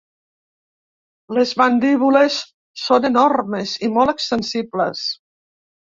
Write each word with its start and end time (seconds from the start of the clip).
Les 1.39 1.51
mandíbules 1.63 2.39
són 2.87 3.07
enormes 3.13 3.79
i 3.89 3.95
molt 3.99 4.19
extensibles. 4.19 5.11